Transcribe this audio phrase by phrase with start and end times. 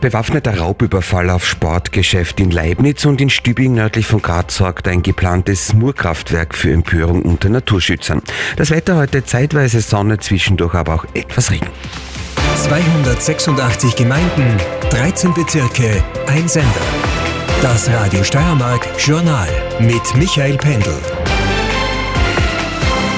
[0.00, 5.74] Bewaffneter Raubüberfall auf Sportgeschäft in Leibniz und in Stübing nördlich von Graz sorgt ein geplantes
[5.74, 8.22] Murkraftwerk für Empörung unter Naturschützern.
[8.56, 11.68] Das Wetter heute zeitweise Sonne, zwischendurch aber auch etwas Regen.
[12.56, 14.56] 286 Gemeinden,
[14.90, 16.68] 13 Bezirke, ein Sender.
[17.60, 19.48] Das Radio Steiermark Journal
[19.80, 20.94] mit Michael Pendel.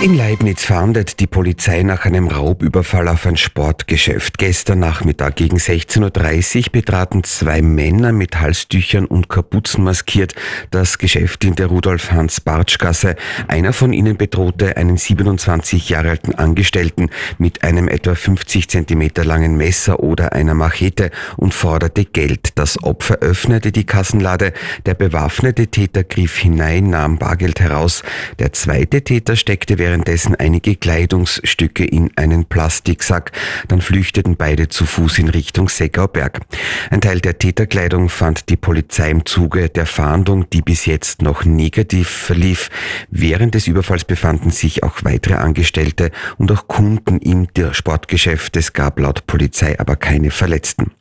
[0.02, 4.36] In Leibniz fahndet die Polizei nach einem Raubüberfall auf ein Sportgeschäft.
[4.36, 10.34] Gestern Nachmittag gegen 16.30 Uhr betraten zwei Männer mit Halstüchern und Kapuzen maskiert
[10.72, 13.14] das Geschäft in der Rudolf-Hans-Bartsch-Gasse.
[13.46, 19.56] Einer von ihnen bedrohte einen 27 Jahre alten Angestellten mit einem etwa 50 Zentimeter langen
[19.56, 22.58] Messer oder einer Machete und forderte Geld.
[22.58, 24.52] Das Opfer öffnete die Kassenlade.
[24.84, 28.02] Der bewaffnete Täter griff hinein, nahm Bargeld heraus.
[28.40, 33.30] Der zweite Täter steckte während währenddessen einige Kleidungsstücke in einen Plastiksack.
[33.68, 36.40] Dann flüchteten beide zu Fuß in Richtung Seckauberg.
[36.88, 41.44] Ein Teil der Täterkleidung fand die Polizei im Zuge der Fahndung, die bis jetzt noch
[41.44, 42.70] negativ verlief.
[43.10, 48.56] Während des Überfalls befanden sich auch weitere Angestellte und auch Kunden im Sportgeschäft.
[48.56, 50.92] Es gab laut Polizei aber keine Verletzten.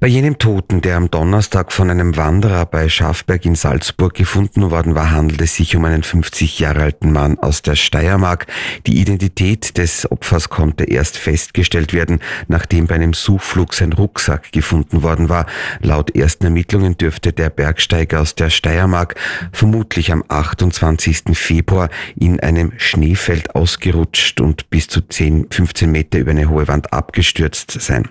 [0.00, 4.94] Bei jenem Toten, der am Donnerstag von einem Wanderer bei Schafberg in Salzburg gefunden worden
[4.94, 8.46] war, handelt es sich um einen 50 Jahre alten Mann aus der Steiermark.
[8.86, 15.02] Die Identität des Opfers konnte erst festgestellt werden, nachdem bei einem Suchflug sein Rucksack gefunden
[15.02, 15.44] worden war.
[15.82, 19.16] Laut ersten Ermittlungen dürfte der Bergsteiger aus der Steiermark
[19.52, 21.24] vermutlich am 28.
[21.34, 26.90] Februar in einem Schneefeld ausgerutscht und bis zu 10, 15 Meter über eine hohe Wand
[26.90, 28.08] abgestürzt sein.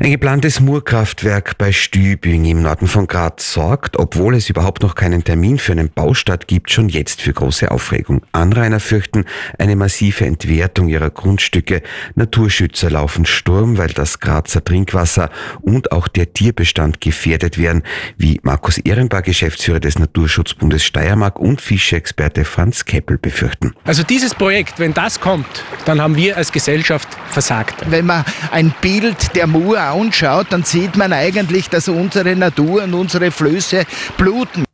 [0.00, 5.24] Ein geplantes Murkraftwerk bei Stübing im Norden von Graz sorgt, obwohl es überhaupt noch keinen
[5.24, 8.22] Termin für einen Baustart gibt, schon jetzt für große Aufregung.
[8.30, 9.24] Anrainer fürchten
[9.58, 11.82] eine massive Entwertung ihrer Grundstücke.
[12.14, 15.30] Naturschützer laufen Sturm, weil das Grazer Trinkwasser
[15.62, 17.82] und auch der Tierbestand gefährdet werden,
[18.16, 23.74] wie Markus Ehrenbar, Geschäftsführer des Naturschutzbundes Steiermark und Fischeexperte Franz Keppel befürchten.
[23.82, 27.90] Also dieses Projekt, wenn das kommt, dann haben wir als Gesellschaft versagt.
[27.90, 32.94] Wenn man ein Bild der Mur anschaut, dann sieht man eigentlich, dass unsere Natur und
[32.94, 33.84] unsere Flöße
[34.16, 34.64] bluten.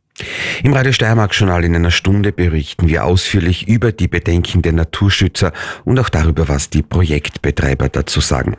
[0.63, 5.51] Im Radio Steiermark Journal in einer Stunde berichten wir ausführlich über die Bedenken der Naturschützer
[5.83, 8.55] und auch darüber, was die Projektbetreiber dazu sagen.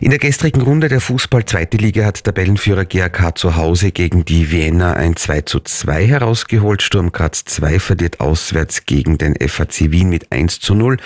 [0.00, 4.94] In der gestrigen Runde der Fußball-Zweite Liga hat Tabellenführer GAK zu Hause gegen die Vienna
[4.94, 6.82] ein 2 zu 2 herausgeholt.
[6.82, 10.96] Sturm Graz 2 verliert auswärts gegen den FAC Wien mit 1 zu 0.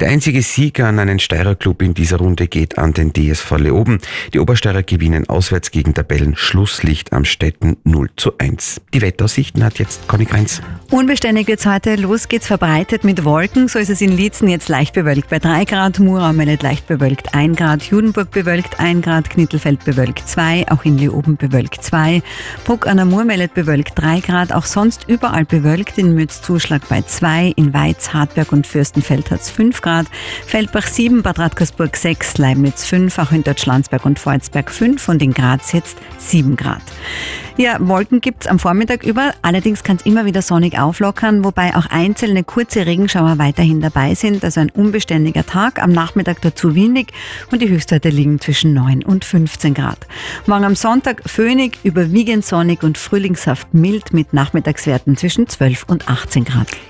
[0.00, 3.98] Der einzige Sieger an einen Steirer Club in dieser Runde geht an den DSV Leoben.
[4.32, 8.80] Die Obersteirer gewinnen auswärts gegen Tabellen Schlusslicht am Städten 0 zu 1.
[8.92, 10.62] Die Wetteraussichten hat jetzt Conny Kreins.
[10.90, 11.96] Unbeständig wird's heute.
[11.96, 13.68] Los geht's verbreitet mit Wolken.
[13.68, 17.34] So ist es in Lietzen jetzt leicht bewölkt bei 3 Grad, Mura meldet leicht bewölkt
[17.34, 22.22] 1 Grad, Judenburg bewölkt 1 Grad, Knittelfeld bewölkt 2, auch in Leoben bewölkt 2,
[22.64, 26.88] Bruck an der Mur meldet bewölkt 3 Grad, auch sonst überall bewölkt, in Mütz Zuschlag
[26.88, 30.06] bei 2, in Weiz, Hartberg und Fürstenfeld hat's 5 Grad,
[30.46, 35.32] Feldbach 7, Bad Radkersburg 6, Leibniz 5, auch in Deutschlandsberg und Volzberg 5 und in
[35.32, 36.82] Graz jetzt 7 Grad.
[37.56, 41.86] Ja, Wolken gibt's am Vormittag über, allerdings kann es immer wieder sonnig auflockern, wobei auch
[41.86, 47.12] einzelne kurze Regenschauer weiterhin dabei sind, also ein unbeständiger Tag, am Nachmittag dazu windig
[47.52, 49.98] und die Höchstwerte liegen zwischen 9 und 15 Grad.
[50.46, 56.44] Morgen am Sonntag föhnig, überwiegend sonnig und frühlingshaft mild mit Nachmittagswerten zwischen 12 und 18
[56.44, 56.76] Grad.